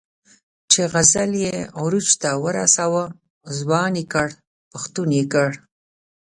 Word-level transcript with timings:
چې 0.71 0.81
غزل 0.93 1.31
یې 1.45 1.55
عروج 1.79 2.07
ته 2.21 2.29
ورساوه، 2.43 3.03
ځوان 3.57 3.91
یې 3.99 4.05
کړ، 4.13 4.27
پښتون 4.71 5.09
یې 5.17 5.25
کړ. 5.33 5.49